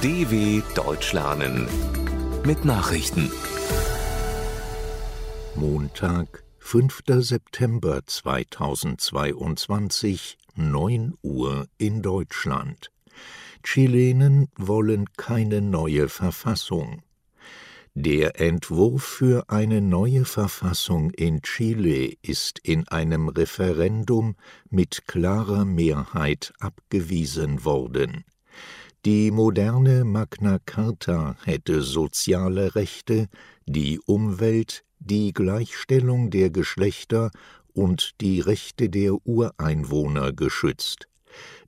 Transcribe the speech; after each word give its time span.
DW 0.00 0.62
Deutsch 0.76 1.12
lernen 1.12 1.66
mit 2.46 2.64
Nachrichten. 2.64 3.32
Montag, 5.56 6.44
5. 6.60 7.02
September 7.18 8.06
2022, 8.06 10.38
9 10.54 11.14
Uhr 11.22 11.66
in 11.78 12.02
Deutschland. 12.02 12.92
Chilenen 13.64 14.46
wollen 14.56 15.06
keine 15.16 15.62
neue 15.62 16.08
Verfassung. 16.08 17.02
Der 17.94 18.40
Entwurf 18.40 19.02
für 19.02 19.50
eine 19.50 19.80
neue 19.80 20.24
Verfassung 20.24 21.10
in 21.10 21.42
Chile 21.42 22.12
ist 22.22 22.60
in 22.60 22.86
einem 22.86 23.28
Referendum 23.28 24.36
mit 24.70 25.08
klarer 25.08 25.64
Mehrheit 25.64 26.52
abgewiesen 26.60 27.64
worden. 27.64 28.24
Die 29.10 29.30
moderne 29.30 30.04
Magna 30.04 30.58
Carta 30.66 31.34
hätte 31.46 31.80
soziale 31.80 32.74
Rechte, 32.74 33.28
die 33.64 33.98
Umwelt, 34.00 34.84
die 34.98 35.32
Gleichstellung 35.32 36.28
der 36.28 36.50
Geschlechter 36.50 37.30
und 37.72 38.20
die 38.20 38.40
Rechte 38.40 38.90
der 38.90 39.14
Ureinwohner 39.26 40.34
geschützt. 40.34 41.08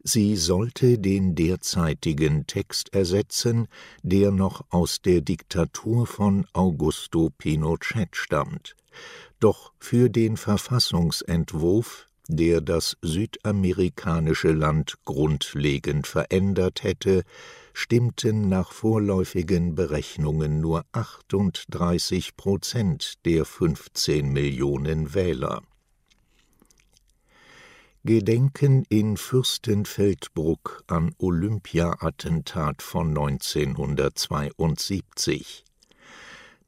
Sie 0.02 0.36
sollte 0.36 0.98
den 0.98 1.34
derzeitigen 1.34 2.46
Text 2.46 2.92
ersetzen, 2.92 3.68
der 4.02 4.32
noch 4.32 4.66
aus 4.68 5.00
der 5.00 5.22
Diktatur 5.22 6.06
von 6.06 6.46
Augusto 6.52 7.30
Pinochet 7.30 8.16
stammt. 8.16 8.76
Doch 9.38 9.72
für 9.78 10.10
den 10.10 10.36
Verfassungsentwurf, 10.36 12.09
der 12.30 12.60
das 12.60 12.96
südamerikanische 13.02 14.52
Land 14.52 14.94
grundlegend 15.04 16.06
verändert 16.06 16.82
hätte, 16.82 17.24
stimmten 17.74 18.48
nach 18.48 18.72
vorläufigen 18.72 19.74
Berechnungen 19.74 20.60
nur 20.60 20.84
38 20.92 22.36
Prozent 22.36 23.24
der 23.24 23.44
15 23.44 24.32
Millionen 24.32 25.14
Wähler. 25.14 25.62
Gedenken 28.02 28.86
in 28.88 29.18
Fürstenfeldbruck 29.18 30.84
an 30.86 31.14
Olympia-Attentat 31.18 32.80
von 32.80 33.08
1972. 33.08 35.66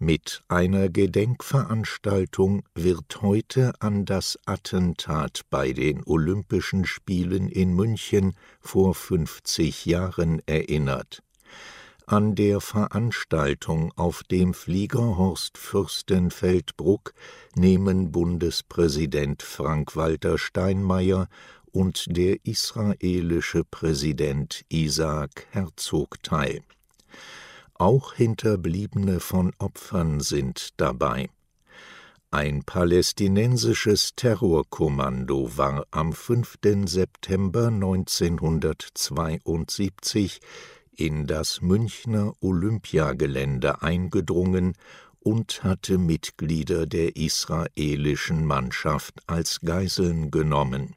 Mit 0.04 0.42
einer 0.48 0.88
Gedenkveranstaltung 0.88 2.64
wird 2.74 3.22
heute 3.22 3.72
an 3.78 4.04
das 4.04 4.36
Attentat 4.46 5.42
bei 5.48 5.72
den 5.72 6.02
Olympischen 6.04 6.86
Spielen 6.86 7.48
in 7.48 7.72
München 7.72 8.34
vor 8.60 8.96
50 8.96 9.86
Jahren 9.86 10.42
erinnert 10.46 11.22
an 12.04 12.34
der 12.34 12.60
Veranstaltung 12.60 13.92
auf 13.94 14.24
dem 14.24 14.54
Flieger 14.54 15.16
Horst 15.16 15.56
Fürstenfeldbruck 15.56 17.14
nehmen 17.54 18.10
Bundespräsident 18.10 19.44
Frank-Walter 19.44 20.36
Steinmeier 20.36 21.28
und 21.70 22.06
der 22.08 22.44
israelische 22.44 23.62
Präsident 23.62 24.64
Isaac 24.68 25.46
Herzog 25.52 26.20
teil. 26.24 26.62
Auch 27.82 28.14
Hinterbliebene 28.14 29.18
von 29.18 29.50
Opfern 29.58 30.20
sind 30.20 30.68
dabei. 30.76 31.30
Ein 32.30 32.62
palästinensisches 32.62 34.12
Terrorkommando 34.14 35.56
war 35.56 35.84
am 35.90 36.12
5. 36.12 36.58
September 36.84 37.66
1972 37.66 40.38
in 40.94 41.26
das 41.26 41.60
Münchner 41.60 42.34
Olympiagelände 42.40 43.82
eingedrungen 43.82 44.74
und 45.18 45.64
hatte 45.64 45.98
Mitglieder 45.98 46.86
der 46.86 47.16
israelischen 47.16 48.46
Mannschaft 48.46 49.18
als 49.26 49.58
Geiseln 49.60 50.30
genommen. 50.30 50.94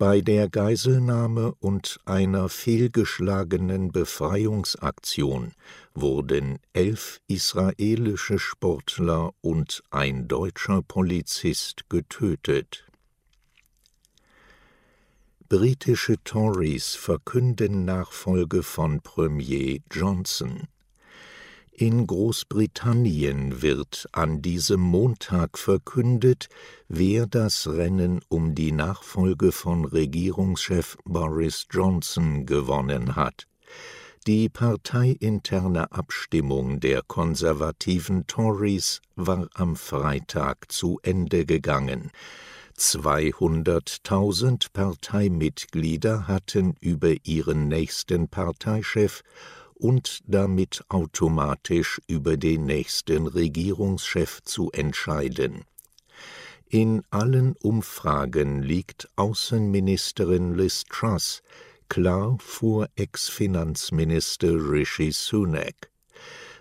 Bei 0.00 0.22
der 0.22 0.48
Geiselnahme 0.48 1.52
und 1.60 2.00
einer 2.06 2.48
fehlgeschlagenen 2.48 3.92
Befreiungsaktion 3.92 5.52
wurden 5.92 6.58
elf 6.72 7.20
israelische 7.28 8.38
Sportler 8.38 9.34
und 9.42 9.82
ein 9.90 10.26
deutscher 10.26 10.80
Polizist 10.80 11.90
getötet 11.90 12.86
Britische 15.50 16.16
Tories 16.24 16.94
verkünden 16.94 17.84
Nachfolge 17.84 18.62
von 18.62 19.02
Premier 19.02 19.80
Johnson. 19.90 20.66
In 21.80 22.06
Großbritannien 22.06 23.62
wird 23.62 24.06
an 24.12 24.42
diesem 24.42 24.82
Montag 24.82 25.56
verkündet, 25.56 26.50
wer 26.88 27.26
das 27.26 27.66
Rennen 27.68 28.20
um 28.28 28.54
die 28.54 28.70
Nachfolge 28.70 29.50
von 29.50 29.86
Regierungschef 29.86 30.98
Boris 31.06 31.66
Johnson 31.70 32.44
gewonnen 32.44 33.16
hat. 33.16 33.46
Die 34.26 34.50
parteiinterne 34.50 35.90
Abstimmung 35.90 36.80
der 36.80 37.00
konservativen 37.00 38.26
Tories 38.26 39.00
war 39.16 39.48
am 39.54 39.74
Freitag 39.74 40.70
zu 40.70 41.00
Ende 41.02 41.46
gegangen. 41.46 42.10
200.000 42.76 44.66
Parteimitglieder 44.74 46.28
hatten 46.28 46.74
über 46.80 47.14
ihren 47.24 47.68
nächsten 47.68 48.28
Parteichef 48.28 49.22
und 49.80 50.20
damit 50.26 50.84
automatisch 50.88 52.00
über 52.06 52.36
den 52.36 52.66
nächsten 52.66 53.26
Regierungschef 53.26 54.42
zu 54.44 54.70
entscheiden. 54.70 55.64
In 56.68 57.02
allen 57.10 57.56
Umfragen 57.56 58.62
liegt 58.62 59.08
Außenministerin 59.16 60.54
Liz 60.54 60.84
Truss 60.88 61.42
klar 61.88 62.38
vor 62.40 62.88
Ex-Finanzminister 62.94 64.52
Rishi 64.52 65.10
Sunak. 65.10 65.90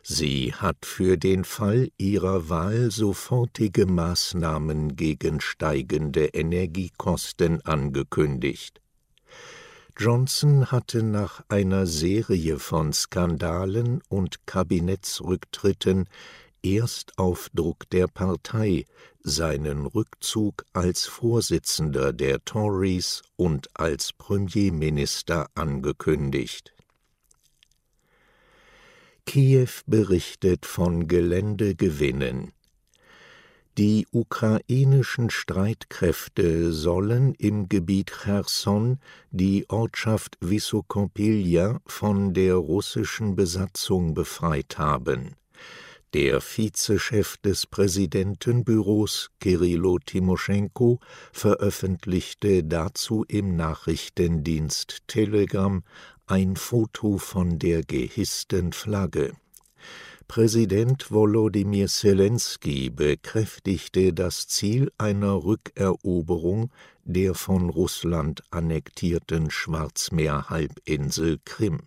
Sie 0.01 0.53
hat 0.55 0.85
für 0.85 1.17
den 1.17 1.45
Fall 1.45 1.91
ihrer 1.97 2.49
Wahl 2.49 2.89
sofortige 2.89 3.85
Maßnahmen 3.85 4.95
gegen 4.95 5.39
steigende 5.39 6.25
Energiekosten 6.25 7.61
angekündigt. 7.61 8.81
Johnson 9.99 10.71
hatte 10.71 11.03
nach 11.03 11.43
einer 11.49 11.85
Serie 11.85 12.57
von 12.57 12.93
Skandalen 12.93 14.01
und 14.07 14.47
Kabinettsrücktritten 14.47 16.07
erst 16.63 17.17
auf 17.17 17.49
Druck 17.53 17.89
der 17.89 18.07
Partei 18.07 18.85
seinen 19.19 19.85
Rückzug 19.85 20.63
als 20.71 21.05
Vorsitzender 21.05 22.13
der 22.13 22.45
Tories 22.45 23.23
und 23.35 23.67
als 23.73 24.13
Premierminister 24.13 25.47
angekündigt 25.55 26.73
Kiew 29.29 29.69
berichtet 29.85 30.65
von 30.65 31.07
Geländegewinnen. 31.07 32.51
Die 33.79 34.07
ukrainischen 34.11 35.29
Streitkräfte 35.29 36.73
sollen 36.73 37.33
im 37.35 37.69
Gebiet 37.69 38.11
Cherson 38.11 38.99
die 39.31 39.69
Ortschaft 39.69 40.35
Wissokopilja 40.41 41.79
von 41.85 42.33
der 42.33 42.55
russischen 42.55 43.37
Besatzung 43.37 44.13
befreit 44.13 44.77
haben. 44.77 45.35
Der 46.13 46.41
Vizechef 46.41 47.37
des 47.37 47.67
Präsidentenbüros 47.67 49.29
Kirilo 49.39 49.97
Timoschenko 49.99 50.99
veröffentlichte 51.31 52.65
dazu 52.65 53.23
im 53.29 53.55
Nachrichtendienst 53.55 55.07
Telegram 55.07 55.85
ein 56.27 56.57
Foto 56.57 57.17
von 57.17 57.59
der 57.59 57.83
gehissten 57.83 58.73
Flagge. 58.73 59.37
Präsident 60.29 61.09
Volodymyr 61.09 61.87
Zelensky 61.87 62.91
bekräftigte 62.91 64.13
das 64.13 64.47
Ziel 64.47 64.91
einer 64.99 65.43
Rückeroberung 65.43 66.69
der 67.03 67.33
von 67.33 67.71
Russland 67.71 68.43
annektierten 68.51 69.49
Schwarzmeerhalbinsel 69.49 71.39
Krim. 71.45 71.79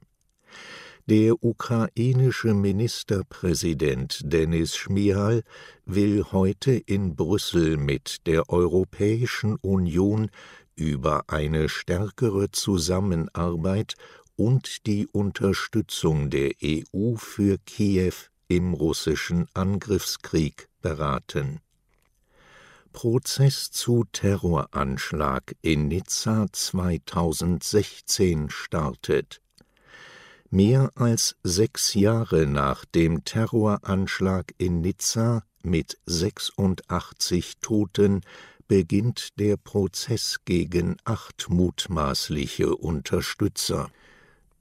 Der 1.07 1.41
ukrainische 1.41 2.53
Ministerpräsident 2.53 4.23
Denis 4.25 4.75
Schmihal 4.75 5.45
will 5.87 6.25
heute 6.33 6.73
in 6.73 7.15
Brüssel 7.15 7.77
mit 7.77 8.27
der 8.27 8.51
Europäischen 8.51 9.55
Union 9.55 10.33
über 10.75 11.23
eine 11.29 11.69
stärkere 11.69 12.51
Zusammenarbeit 12.51 13.95
und 14.35 14.87
die 14.87 15.07
Unterstützung 15.07 16.29
der 16.29 16.51
EU 16.61 17.15
für 17.15 17.59
Kiew 17.59 18.32
im 18.57 18.75
russischen 18.75 19.47
Angriffskrieg 19.55 20.69
beraten. 20.83 21.61
Prozess 22.93 23.71
zu 23.71 24.05
Terroranschlag 24.13 25.57
in 25.63 25.89
Nizza 25.89 26.47
2016 26.53 28.51
startet. 28.51 29.41
Mehr 30.51 30.91
als 30.97 31.37
sechs 31.43 31.95
Jahre 31.95 32.47
nach 32.47 32.85
dem 32.85 33.25
Terroranschlag 33.25 34.53
in 34.59 34.83
Nizza 34.83 35.45
mit 35.63 35.97
86 36.05 37.55
Toten 37.63 38.21
beginnt 38.69 39.39
der 39.39 39.57
Prozess 39.57 40.41
gegen 40.45 40.99
acht 41.05 41.49
mutmaßliche 41.49 42.77
Unterstützer. 42.77 43.91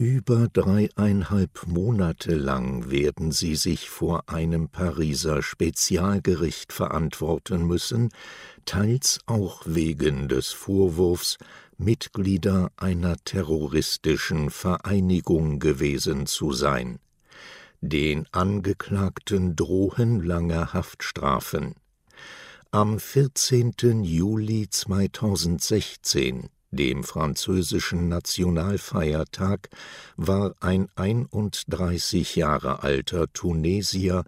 Über 0.01 0.48
dreieinhalb 0.48 1.68
Monate 1.68 2.33
lang 2.33 2.89
werden 2.89 3.31
sie 3.31 3.56
sich 3.56 3.88
vor 3.88 4.30
einem 4.30 4.68
Pariser 4.68 5.44
Spezialgericht 5.44 6.74
verantworten 6.74 7.68
müssen, 7.68 8.09
teils 8.65 9.19
auch 9.27 9.62
wegen 9.68 10.27
des 10.27 10.53
Vorwurfs, 10.53 11.38
Mitglieder 11.77 12.71
einer 12.77 13.15
terroristischen 13.25 14.50
Vereinigung 14.50 15.59
gewesen 15.59 16.25
zu 16.25 16.51
sein. 16.51 16.98
Den 17.81 18.25
Angeklagten 18.31 19.56
drohen 19.56 20.24
lange 20.24 20.74
Haftstrafen. 20.74 21.75
Am 22.71 22.98
14. 22.98 24.03
Juli 24.03 24.68
2016 24.68 26.50
dem 26.72 27.04
französischen 27.04 28.08
Nationalfeiertag, 28.08 29.70
war 30.16 30.56
ein 30.60 30.90
31 30.96 32.36
Jahre 32.36 32.84
alter 32.84 33.32
Tunesier 33.32 34.24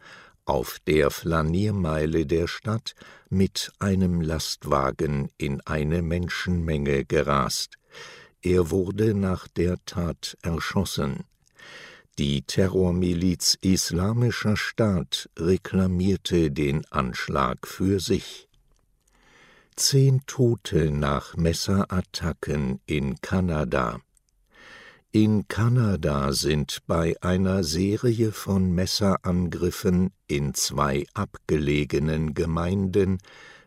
auf 0.45 0.79
der 0.85 1.09
Flaniermeile 1.09 2.25
der 2.25 2.47
Stadt 2.47 2.95
mit 3.29 3.71
einem 3.79 4.21
Lastwagen 4.21 5.29
in 5.37 5.61
eine 5.61 6.01
Menschenmenge 6.01 7.05
gerast. 7.05 7.77
Er 8.41 8.71
wurde 8.71 9.13
nach 9.13 9.47
der 9.47 9.77
Tat 9.85 10.37
erschossen. 10.41 11.23
Die 12.19 12.43
Terrormiliz 12.43 13.57
Islamischer 13.61 14.57
Staat 14.57 15.29
reklamierte 15.39 16.51
den 16.51 16.85
Anschlag 16.91 17.65
für 17.65 17.99
sich. 17.99 18.47
Zehn 19.75 20.21
Tote 20.27 20.91
nach 20.91 21.35
Messerattacken 21.35 22.79
in 22.85 23.19
Kanada. 23.21 23.99
In 25.11 25.47
Kanada 25.47 26.31
sind 26.31 26.79
bei 26.85 27.15
einer 27.21 27.63
Serie 27.63 28.31
von 28.31 28.71
Messerangriffen 28.71 30.11
in 30.27 30.53
zwei 30.53 31.05
abgelegenen 31.13 32.33
Gemeinden 32.33 33.17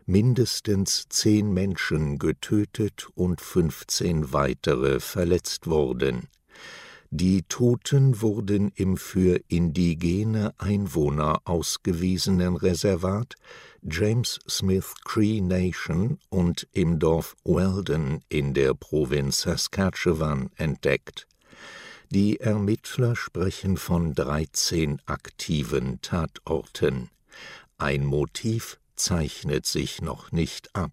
mindestens 0.05 1.05
zehn 1.09 1.53
Menschen 1.53 2.19
getötet 2.19 3.09
und 3.15 3.41
fünfzehn 3.41 4.31
weitere 4.33 4.99
verletzt 5.01 5.67
worden. 5.67 6.29
Die 7.09 7.43
Toten 7.43 8.21
wurden 8.21 8.69
im 8.75 8.97
für 8.97 9.39
indigene 9.47 10.53
Einwohner 10.57 11.41
ausgewiesenen 11.45 12.57
Reservat 12.57 13.35
James 13.81 14.39
Smith 14.49 14.93
Cree 15.05 15.39
Nation 15.39 16.19
und 16.29 16.67
im 16.73 16.99
Dorf 16.99 17.37
Weldon 17.45 18.19
in 18.27 18.53
der 18.53 18.73
Provinz 18.73 19.41
Saskatchewan 19.43 20.49
entdeckt. 20.57 21.27
Die 22.09 22.41
Ermittler 22.41 23.15
sprechen 23.15 23.77
von 23.77 24.13
13 24.13 25.01
aktiven 25.05 26.01
Tatorten. 26.01 27.09
Ein 27.77 28.05
Motiv 28.05 28.79
zeichnet 28.97 29.65
sich 29.65 30.01
noch 30.01 30.33
nicht 30.33 30.75
ab. 30.75 30.91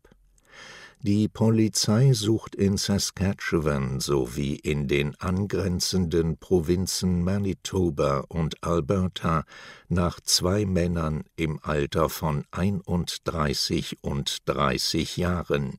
Die 1.02 1.28
Polizei 1.28 2.12
sucht 2.12 2.54
in 2.54 2.76
Saskatchewan 2.76 4.00
sowie 4.00 4.54
in 4.56 4.88
den 4.88 5.14
angrenzenden 5.16 6.38
Provinzen 6.38 7.22
Manitoba 7.22 8.24
und 8.28 8.62
Alberta 8.62 9.44
nach 9.88 10.20
zwei 10.20 10.64
Männern 10.64 11.24
im 11.36 11.60
Alter 11.62 12.08
von 12.08 12.44
31 12.50 13.98
und 14.02 14.38
30 14.46 15.16
Jahren. 15.16 15.78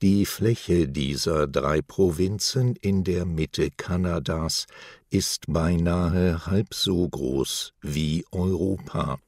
Die 0.00 0.26
Fläche 0.26 0.86
dieser 0.86 1.48
drei 1.48 1.82
Provinzen 1.82 2.76
in 2.76 3.02
der 3.02 3.24
Mitte 3.24 3.72
Kanadas 3.72 4.66
ist 5.10 5.46
beinahe 5.48 6.46
halb 6.46 6.72
so 6.72 7.08
groß 7.08 7.72
wie 7.82 8.24
Europa. 8.30 9.18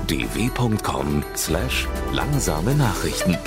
dw.com/langsame 0.07 2.75
Nachrichten 2.75 3.39